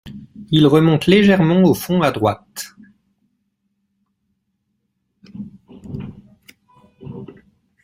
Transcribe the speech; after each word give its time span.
Il 0.49 0.65
remonte 0.65 1.05
légèrement 1.05 1.61
au 1.61 1.75
fond 1.75 2.01
à 2.01 2.11
droite. 2.11 2.75